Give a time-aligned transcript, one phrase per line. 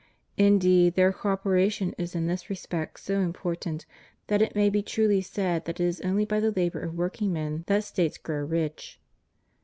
[0.39, 3.85] Indeed, their co operation is in this respect so important
[4.25, 7.65] that it may be truly said that it is only by the labor of workingmen
[7.67, 8.99] that States grow rich.